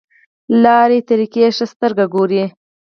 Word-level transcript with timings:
لارې 0.63 0.99
طریقې 1.09 1.45
ښه 1.55 1.65
سترګه 1.73 2.05
ګوري. 2.13 2.43